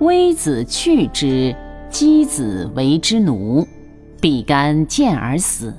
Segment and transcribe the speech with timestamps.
[0.00, 1.54] 微子去之，
[1.90, 3.66] 箕子为之奴。
[4.20, 5.72] 比干见而死。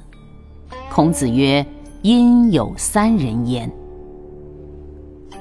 [0.92, 1.66] 孔子曰
[2.02, 3.70] ：“殷有三人焉。”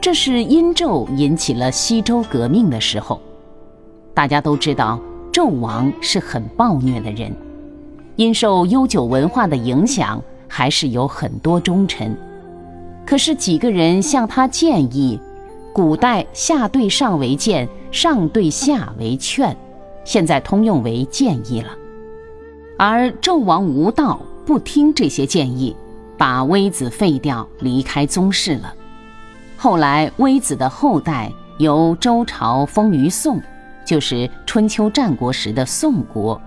[0.01, 3.21] 这是殷纣引起了西周革命的时候。
[4.15, 4.99] 大家都知道，
[5.33, 7.33] 纣王是很暴虐的人，
[8.17, 12.17] 因受悠久文化的影响，还是有很多忠臣。
[13.07, 15.21] 可是几个人向他建议，
[15.77, 19.55] 古代下对上为谏，上对下为劝，
[20.07, 21.69] 现在通用为建议了。
[22.79, 25.77] 而纣王无道，不听这些建议，
[26.17, 28.73] 把微子废掉，离开宗室了。
[29.59, 33.39] 后来微子的后代由周朝封于宋，
[33.85, 36.41] 就是春秋战国时的宋国。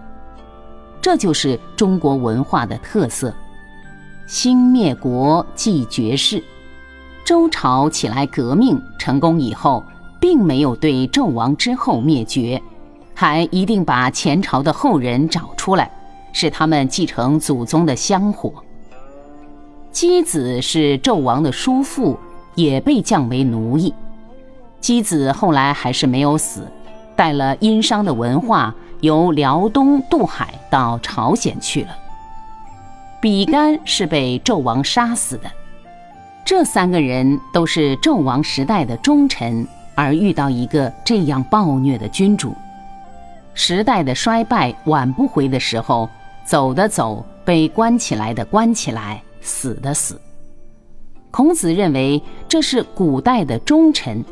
[1.00, 3.32] 这就是中国文化的特色。
[4.26, 6.44] 兴灭国即绝世，
[7.30, 9.84] 周朝起来革命成功以后，
[10.20, 12.60] 并没有对纣王之后灭绝，
[13.14, 15.92] 还一定把前朝的后人找出来，
[16.34, 18.52] 使他们继承祖宗的香火。
[19.94, 22.18] 箕子是纣王的叔父，
[22.56, 23.94] 也被降为奴役。
[24.82, 26.64] 箕子后来还是没有死，
[27.16, 31.90] 带了殷商的文化，由辽东渡海到朝鲜去了。
[33.22, 35.44] 比干是被纣王杀死的，
[36.46, 42.56] 这三个人都是纣王时代的忠臣，而遇到一个这样暴虐的君主，
[43.54, 46.10] 时代的衰败挽不回的时候，
[46.44, 50.20] 走的走，被关起来的关起来，死的死。
[51.32, 54.24] 孔子认为这是古代的忠臣，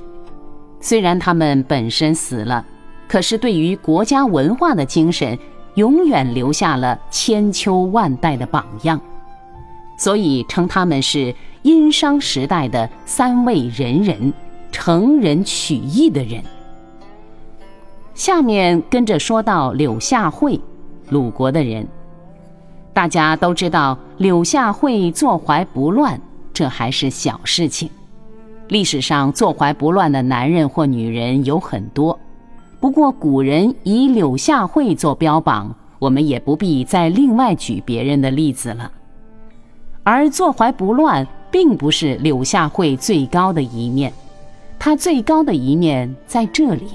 [0.79, 2.65] 虽然他们本身死了，
[3.07, 5.37] 可是对于国家文化的精神。
[5.75, 8.99] 永远留下了千秋万代的榜样，
[9.95, 14.34] 所以称他们是殷商时代的三位仁人，
[14.72, 16.41] 成人取义的人。
[18.13, 20.59] 下面跟着说到柳下惠，
[21.09, 21.88] 鲁国的人。
[22.94, 26.19] 大家都知道柳下惠坐怀不乱，
[26.51, 27.89] 这还是小事情。
[28.69, 32.19] 历史上坐怀不乱的男人或女人有很多。
[32.79, 38.91] 不过古人以柳下惠做标榜，我们也不必再另外举别人的例子了。
[40.03, 44.11] 而坐怀不乱并不是柳下惠最高的一面，
[44.77, 46.87] 他最高的一面在这里。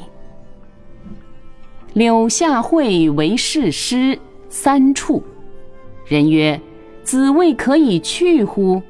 [1.94, 4.18] 柳下惠为士师
[4.48, 5.22] 三处，
[6.06, 6.60] 人曰
[7.04, 8.80] ：“子谓可以去乎？”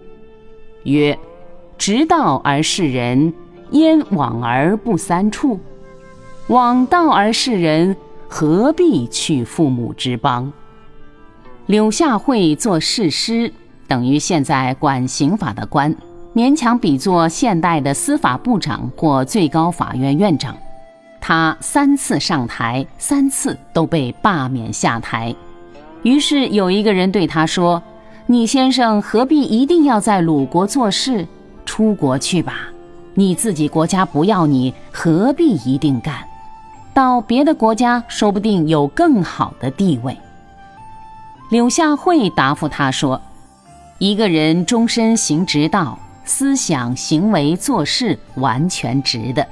[0.84, 1.18] 曰
[1.78, 3.32] ：“直道而事人，
[3.70, 5.58] 焉往而不三处？”
[6.48, 7.96] 往道而事人，
[8.28, 10.52] 何必去父母之邦？
[11.66, 13.52] 柳下惠做士师，
[13.92, 15.94] 等于现在管刑法的官，
[16.34, 20.56] 勉强比作现代的司法部长或最高法院院长。
[21.20, 25.34] 他三次上台，三次都被罢免下台。
[26.04, 27.82] 于是有一个人对他说
[28.24, 31.28] ：“你先生何必一定要在鲁国做事？
[31.66, 32.70] 出国去吧，
[33.12, 36.14] 你自己国家不要你，何必一定干？”
[36.94, 40.16] 到别的国家，说不定有更好的地位。
[41.50, 43.20] 柳下惠答复他说
[44.02, 49.46] ：“一个人终身行直道，思想、行为、做事完全直的，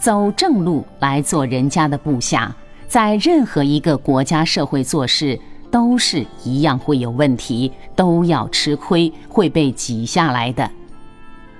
[0.00, 2.52] 走正路来做人家的部下，
[2.88, 5.38] 在任何一个国家社会做事，
[5.70, 10.68] 都是一样会有问题，都要吃亏，会被挤下来的。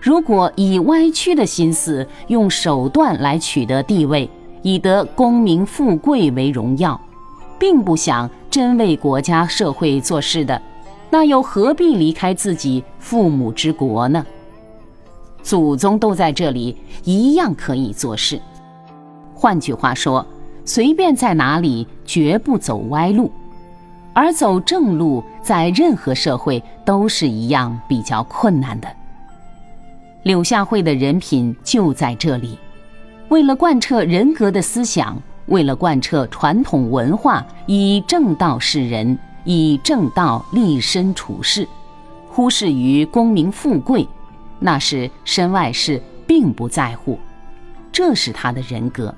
[0.00, 4.28] 如果以歪曲的心思，用手段来取得地位。”
[4.62, 6.98] 以得功名富贵为荣耀，
[7.60, 10.60] 并不想真为国家社会做事的，
[11.14, 14.26] 那又何必离开自己父母之国呢？
[15.44, 18.40] 祖宗都在这里，一样可以做事。
[19.32, 20.26] 换句话说，
[20.64, 23.30] 随便在哪里，绝不走歪路，
[24.12, 28.88] 而走正路，在任何社会都是一样比较困难的。
[30.24, 32.58] 柳下惠的人品就在这里。
[33.28, 35.16] 为了贯彻人格的思想，
[35.46, 41.68] 为了贯彻传统文化，以正道示人，以正道立身处世，
[42.28, 44.08] 忽视于功名富贵，
[44.58, 47.18] 那是身外事，并不在乎。
[47.92, 49.14] 这是他的人格。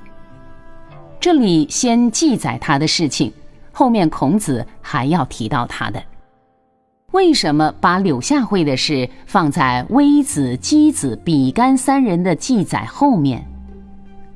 [1.19, 3.33] 这里先记载他的事情，
[3.73, 6.03] 后面孔子还要提到他的。
[7.13, 13.47] 为什么把柳下惠的事放在微子、箕子、比干三人的记载后面？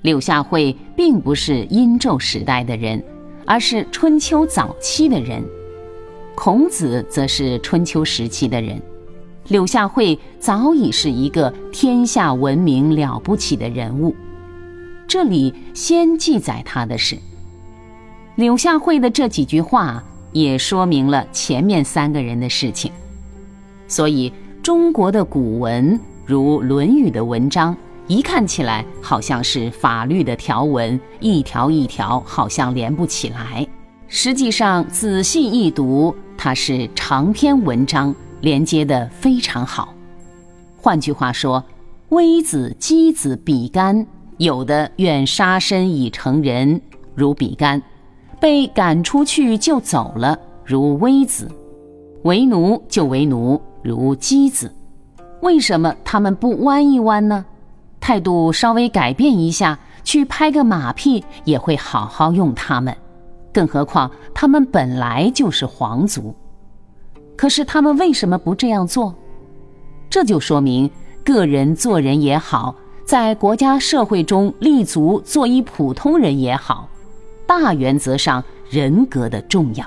[0.02, 3.04] 柳下惠并不是殷纣时代的人，
[3.44, 5.44] 而是春秋早期的人。
[6.42, 8.80] 孔子则是春秋时期的人，
[9.48, 14.16] 柳下惠早已是一个天下闻名了不起的人物。
[15.06, 17.18] 这里先记载他的事，
[18.36, 20.02] 柳下惠的这几句话。
[20.32, 22.90] 也说明了前面三个人的事情，
[23.86, 24.32] 所以
[24.62, 27.76] 中国的古文如《论语》的文章，
[28.06, 33.66] 一看起来好像是法律的条文，一条一条好像连不起来。
[34.12, 39.94] 实际上仔细一读，它是长篇文章，连接的非常好。
[40.76, 41.64] 换句话说，
[42.08, 44.04] 微子、箕子、比干，
[44.36, 46.80] 有的愿杀身以成仁，
[47.14, 47.80] 如比干。
[48.40, 51.46] 被赶出去就走了，如微子；
[52.24, 54.74] 为奴就为奴，如箕子。
[55.40, 57.44] 为什么他们不弯一弯呢？
[58.00, 62.96] 态度稍微改变一下，去拍个马屁也会好好用他们。
[63.52, 66.34] 更何况他们本来就是皇族。
[67.36, 69.14] 可是他们为什么不这样做？
[70.10, 70.90] 这就说明
[71.24, 72.74] 个人做人也好，
[73.04, 76.88] 在国家社会中立足做一普通人也好。
[77.46, 79.84] 大原则上，人格的重要。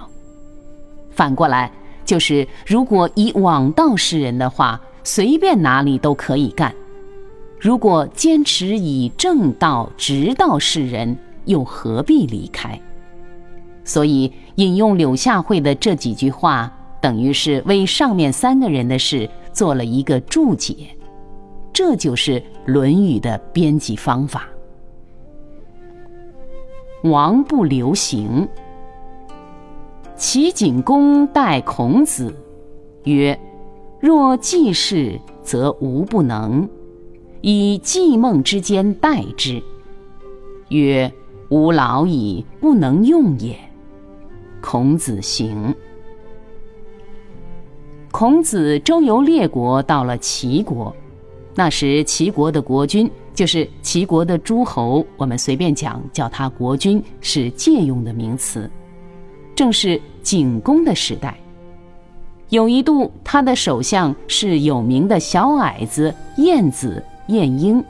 [1.11, 1.71] 反过来，
[2.03, 6.71] 就是如果以枉道示人的话，随便哪里都可以干；
[7.59, 12.79] 如果坚持以正道、直道示人，又何必离开？
[13.83, 16.71] 所以，引用柳下惠的这几句话，
[17.01, 20.75] 等于是为上面三个人的事做了一个注解。
[21.73, 24.47] 这就是《论语》的编辑方法。
[27.03, 28.47] 王不留行。
[30.15, 32.33] 齐景公待孔子
[33.03, 33.37] 曰
[33.99, 36.69] ：“若季氏，则无不能，
[37.41, 39.61] 以季孟之间待之。”
[40.69, 41.11] 曰
[41.49, 43.57] ：“吾老矣，不能用也。”
[44.63, 45.75] 孔子行。
[48.13, 50.95] 孔子周游列国，到了齐国，
[51.53, 53.11] 那时齐国的国君。
[53.35, 58.69] 就是齐国的诸侯，我们随便讲，叫他国君是借用的名词。
[59.55, 61.35] 正是景公的时代，
[62.49, 67.83] 有一度他的首相是有名的小矮子晏子晏婴。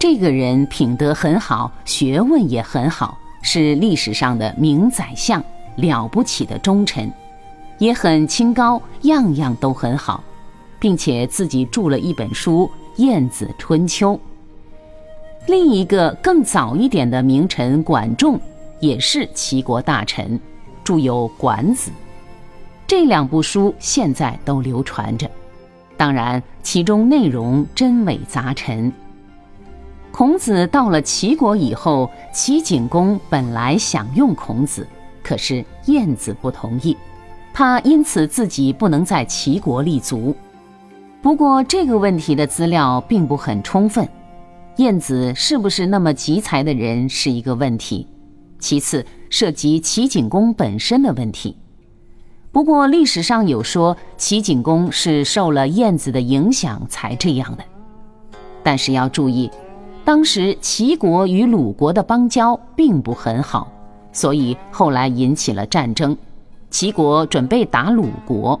[0.00, 5.42] 这个人品德很好，学问也很好，是历史上的名宰相，
[5.76, 7.12] 了不起的忠臣，
[7.78, 10.22] 也很清高，样样都很好，
[10.78, 12.70] 并且自己著了一本书
[13.02, 14.14] 《晏子春秋》。
[15.46, 18.40] 另一个更早一点的名臣管仲，
[18.80, 20.40] 也是齐国大臣，
[20.82, 21.90] 著有《管子》。
[22.86, 25.30] 这两部书现在都流传着，
[25.96, 28.92] 当然其中内容真伪杂陈。
[30.12, 34.86] 孔子到了齐国以后，齐景公本来想用孔子，
[35.26, 36.96] 可是晏子不同意，
[37.52, 40.32] 怕因此自己不能在齐国立足。
[41.20, 44.08] 不过这个问题的资料并不很充分。
[44.76, 48.06] 晏子是不是那么集才的人是一个问题，
[48.60, 51.56] 其次涉及齐景公本身的问题。
[52.52, 57.64] 不过历史上有说齐景公是受了晏子的影响才这样的，
[58.62, 59.50] 但是要注意，
[60.04, 63.72] 当时齐国与鲁国的邦交并不很好，
[64.16, 66.16] 所以后来引起了战争，
[66.70, 68.58] 齐国准备打鲁国，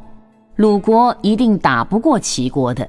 [0.56, 2.86] 鲁国一定打不过齐国的。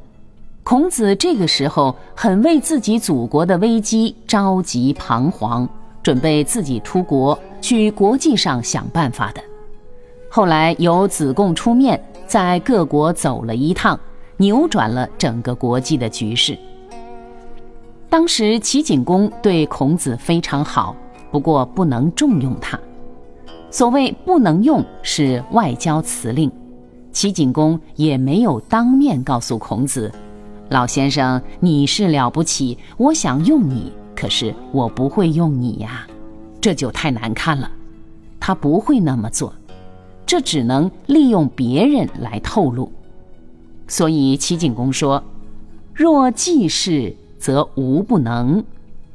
[0.66, 5.66] 孔子这个时候很为自己祖国的危机着急彷徨，
[6.04, 9.42] 准备自己出国去国际上想办法的。
[10.30, 11.98] 后来由子贡出面，
[12.28, 13.98] 在各国走了一趟，
[14.36, 16.58] 扭转了整个国际的局势。
[18.10, 20.94] 当时齐景公对孔子非常好，
[21.32, 22.80] 不过不能重用他。
[23.70, 26.52] 所谓不能用，是外交辞令。
[27.12, 30.12] 齐景公也没有当面告诉孔子。
[30.70, 36.08] 老先生，你是了不起，我想用你，可是我不会用你呀，
[36.62, 37.72] 这就太难看了。
[38.40, 39.54] 他不会那么做，
[40.26, 42.92] 这只能利用别人来透露。
[43.88, 45.24] 所以齐景公说
[45.94, 48.64] ：“若季氏，则无不能，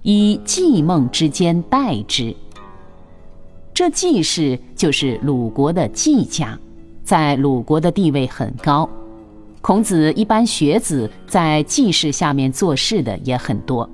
[0.02, 2.34] 以季孟之间代之。”
[3.74, 6.58] 这季氏就是鲁国的季家，
[7.02, 8.88] 在鲁国的地位很高。
[9.60, 13.88] 孔子一般学子在季氏下面做事的也很多。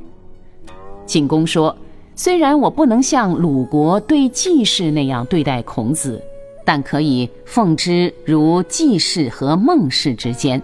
[1.07, 1.77] 景公说，
[2.17, 6.21] 虽然我不能像鲁国对季氏那样对待孔子，
[6.65, 10.61] 但可以奉之如季氏和孟氏之间。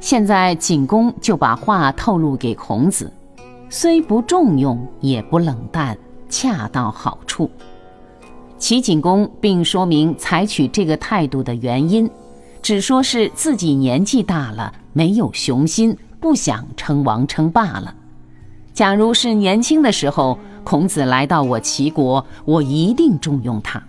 [0.00, 3.12] 现在景公就把话透露给孔子，
[3.68, 5.96] 虽不重用，也不冷淡，
[6.28, 7.50] 恰到好处。
[8.58, 12.08] 齐景公并说明采取这个态度的原因，
[12.62, 17.94] 只说是自己年纪大了，没有雄心，不想称王称霸了。
[18.72, 23.82] 假如是年轻的时候，孔子来到我齐国，我一定重用他。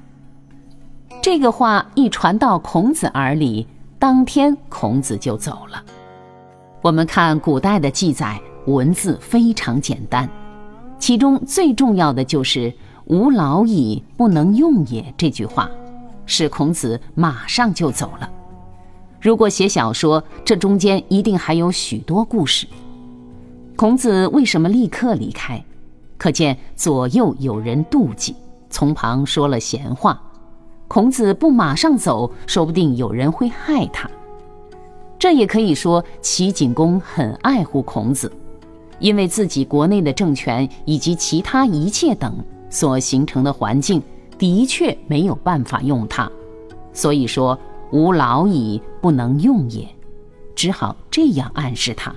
[1.22, 3.68] 这个话一传到孔子耳里，
[4.00, 5.84] 当天孔子就走了。
[6.82, 10.30] 我们看古代的记载，文字非常简单，
[11.00, 12.74] 其中最重要的就是
[13.08, 15.70] “吾老矣，不能用也”这句话，
[16.26, 18.30] 使孔子马上就走了。
[19.22, 22.68] 如果写小说，这中间一定还有许多故事。
[23.78, 25.64] 孔子为什么立刻离开？
[26.18, 28.36] 可见左右有人妒忌，
[28.70, 30.22] 从旁说了闲话。
[30.90, 34.10] 孔子不马上走，说不定有人会害他。
[35.18, 38.32] 这也可以说齐景公很爱护孔子，
[39.00, 42.34] 因为自己国内的政权以及其他一切等
[42.70, 44.02] 所形成的环境，
[44.38, 46.30] 的确没有办法用它，
[46.94, 47.58] 所以说
[47.92, 49.88] 吾老矣，不能用也，
[50.56, 52.14] 只好这样暗示他。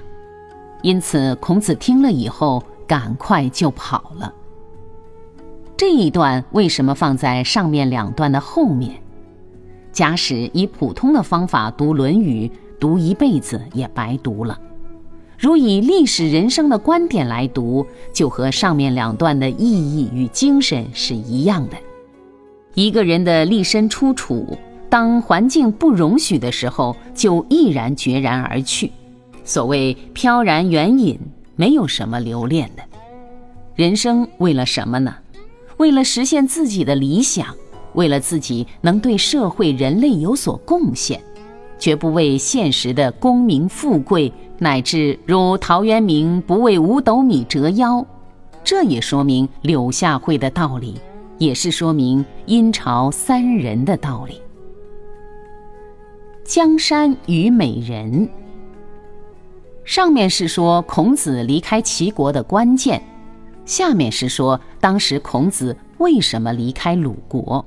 [0.83, 4.33] 因此，孔子听了以后，赶快就跑了。
[5.77, 9.01] 这一段为什么放在上面两段的后面？
[9.93, 14.55] 假使以普通的方法读《论语》，读一辈子也白读了；
[15.41, 21.79] 如以历史人生的观点来读，就和上面两段的意义与精神是一样的。
[22.75, 24.59] 一个人的立身出处，
[24.91, 28.93] 当环境不容许的时候，就毅然决然而去。
[29.43, 31.19] 所谓飘然远隐，
[31.57, 32.83] 没有什么留恋的。
[33.75, 35.17] 人生为了什么呢？
[35.79, 37.47] 为了实现自己的理想，
[37.95, 41.19] 为了自己能对社会人类有所贡献，
[41.81, 48.07] 绝不为现实的功名富贵，乃至如陶渊明不为五斗米折腰。
[48.63, 51.01] 这也说明柳下惠的道理，
[51.39, 54.41] 也是说明阴朝三人的道理。
[56.45, 58.29] 江山与美人。
[59.83, 63.03] 上面是说孔子离开齐国的关键，
[63.65, 67.65] 下面是说当时孔子为什么离开鲁国。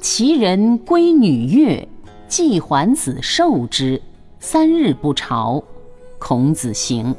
[0.00, 1.88] 齐人归女乐，
[2.30, 4.00] 季桓子受之，
[4.38, 5.60] 三日不朝，
[6.20, 7.12] 孔子行。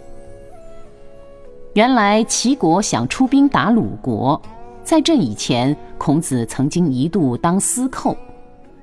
[1.73, 4.41] 原来齐国想出兵打鲁国，
[4.85, 8.15] 在这以前，孔子曾经一度当司寇，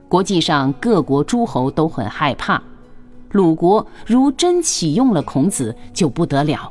[0.07, 2.63] 国际上各国诸侯都很害怕。
[3.31, 6.71] 鲁国如真启用了孔子，就不得了。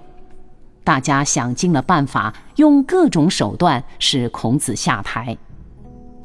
[0.83, 5.35] 大家想尽了办法，用各种手段使孔子下台。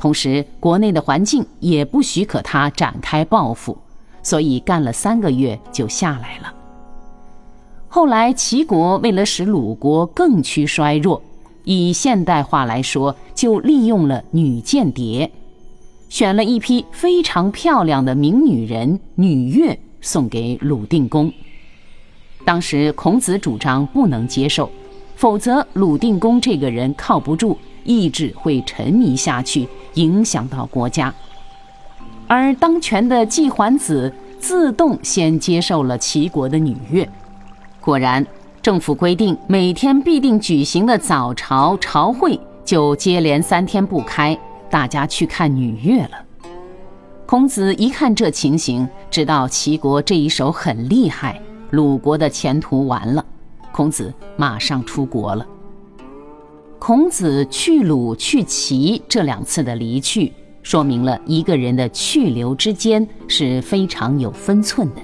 [0.02, 3.78] 同时，国内的环境也不许可他展开报复，
[4.20, 6.52] 所以干了三个月就下来了。
[7.86, 11.22] 后来，齐国为了使鲁国更趋衰弱，
[11.62, 15.30] 以现代话来说，就利用了女间谍，
[16.08, 19.78] 选了一批非常漂亮的名女人女乐。
[20.00, 21.32] 送给鲁定公。
[22.44, 24.68] 当时孔子主张不能接受，
[25.14, 31.12] 否则鲁定公这个人靠不住，意志会沉迷下去，影响到国家。
[32.26, 37.08] 而当权的季桓子自动先接受了齐国的女乐。
[37.80, 38.24] 果然，
[38.62, 44.38] 政府规定每天必定举行的早朝朝会就接连三天不开，
[44.70, 46.24] 大家去看女乐了。
[47.26, 53.24] 孔子一看这情形，知道齐国这一手很厉害，鲁国的前途完了。
[53.72, 55.46] 孔子马上出国了。
[56.84, 60.32] 孔子去鲁去齐这两次的离去，
[60.64, 65.00] 说明了一个人的去留之间是非常有分寸的。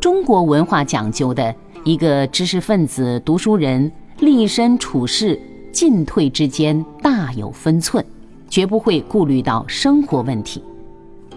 [0.00, 8.04] 中国文化讲究的一个知识分子、读书人立身处世进退之间大有分寸，
[8.50, 10.60] 绝不会顾虑到生活问题。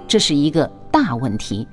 [0.08, 1.68] 这是一个大问题。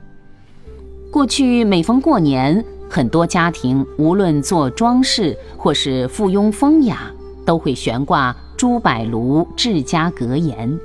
[1.11, 7.11] 过去每逢过年，很多家庭无论做装饰或是附庸风雅，
[7.49, 10.79] 都会悬挂朱柏庐治家格言。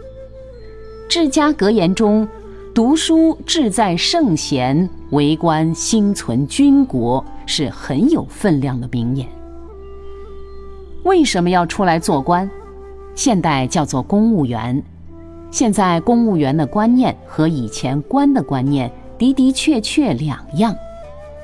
[1.10, 2.26] 治家格言中
[2.74, 9.28] ，“读书志在圣贤，为官心存军国”是很有分量的名言。
[11.04, 12.50] 为什么要出来做官？
[13.14, 14.82] 现代叫做公务员。
[15.52, 20.74] 现在公务员的观念和以前官的观念的的确确两样。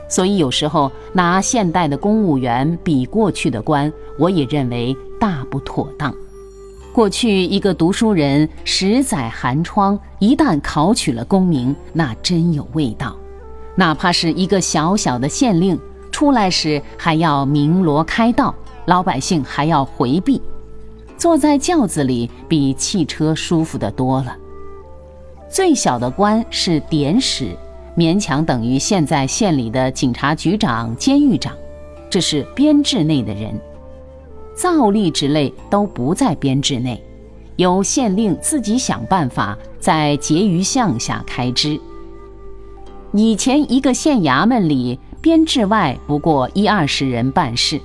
[0.09, 6.13] 所以有时候拿现代的公务员比过去的官，我也认为大不妥当。
[6.91, 13.15] 过去一个读书人十载寒窗，一旦考取了功名，那真有味道。
[13.75, 15.79] 哪怕是一个小小的县令，
[16.11, 18.53] 出来时还要鸣锣开道，
[18.85, 20.41] 老百姓还要回避。
[21.15, 24.35] 坐在轿子里比汽车舒服得多了。
[25.49, 27.55] 最小的官是典史，
[27.99, 31.53] 勉强等于现在县里的警察局长、监狱长，
[32.09, 33.53] 这是编制内的人。
[34.55, 37.03] 造吏之类都不在编制内，
[37.57, 41.77] 由县令自己想办法在结余项下开支。
[43.11, 47.81] 以前一个县衙门里编制外不过一二十人办事，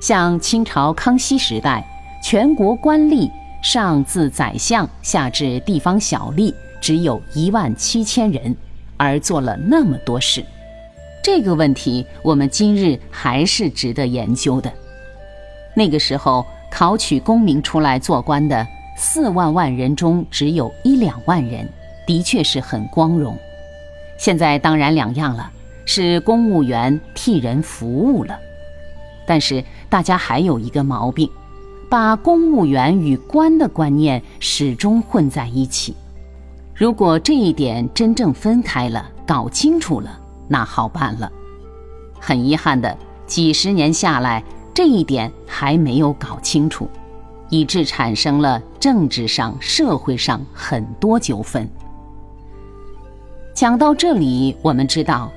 [0.00, 1.88] 像清朝康熙时代，
[2.24, 3.30] 全国官吏
[3.62, 6.52] 上自宰相下至地方小吏。
[6.80, 8.56] 只有一万七千人，
[8.98, 10.44] 而做了那么多事，
[11.22, 14.70] 这个问题我们今日还是值得研究的。
[15.74, 21.66] 那个时候考取功名出来做官的四万万人中，只有一两万人，
[22.06, 23.34] 的确是很光荣。
[24.18, 25.50] 现在当然两样了，
[25.86, 28.36] 是公务员替人服务了。
[29.24, 31.30] 但是大家还有一个毛病，
[31.88, 35.94] 把公务员与官的观念始终混在一起。
[36.78, 40.16] 如果这一点真正分开了，搞清楚了，
[40.46, 41.28] 那好办了。
[42.20, 46.88] 很遗憾的，几十年下来，这一点还没有搞清楚，
[47.48, 51.68] 以致产生了政治上、社会上很多纠纷。
[53.52, 55.32] 讲到这里，我们知道，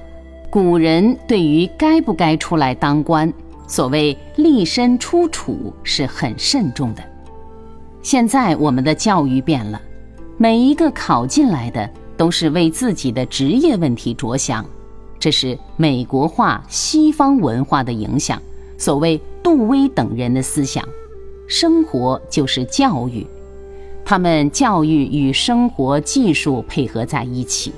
[0.51, 3.33] 古人对于该不该出来当官，
[3.65, 7.01] 所谓立身出处是很慎重的。
[8.03, 9.81] 现在我们的教育变了。
[10.41, 14.65] 每一个考进来的都是为自己的职业问题着想，
[15.19, 18.41] 这是美国化、西方文化的影响。
[18.75, 20.83] 所谓杜威等人的思想，
[21.45, 23.23] 生活就是教育，
[24.03, 27.71] 他们教育与生活技术配合在一起。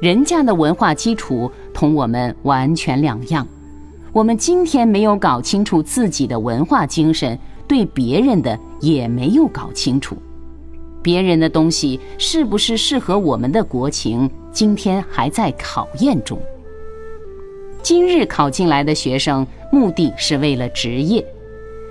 [0.00, 3.44] 人家的文化基础同我们完全两样，
[4.12, 10.16] 我们今天没有搞清楚自己的文化精神，对别人的也没有搞清楚。
[11.04, 14.28] 别人的东西是不是适合我们的国情？
[14.50, 16.38] 今天还在考验中。
[17.82, 21.22] 今日考进来的学生，目的是为了职业。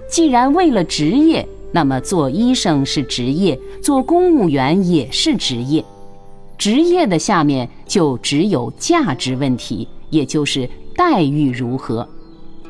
[0.10, 5.86] 既然为了职业，那么做医生是职业，做公务员也是职业。
[6.58, 12.08] 职业的下面就只有价值问题，也就是待遇如何。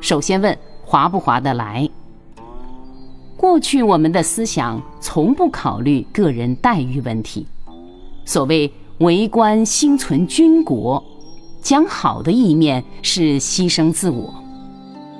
[0.01, 1.89] 首先问划不划得来。
[3.43, 7.45] 过去我们的思想从不考虑个人待遇问题。
[8.23, 11.03] 所谓为官心存军国，
[11.61, 14.33] 讲好的一面是牺牲自我。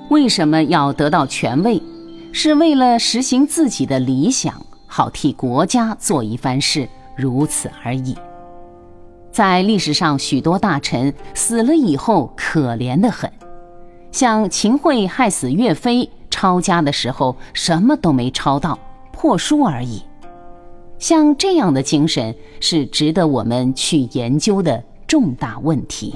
[0.10, 1.84] 为什么要得到权位？
[2.32, 4.56] 是为了实行自己的理想，
[4.88, 8.16] 好替国家做一番事，如此而已。
[9.34, 13.30] 在历史上，许多大臣死了以后可怜得很，
[14.14, 16.10] 像秦桧害死岳飞。
[16.34, 18.80] 抄家的时候什么都没抄到，
[19.12, 20.02] 破书而已。
[20.98, 26.16] 像这样的精神是值得我们去研究的重大问题。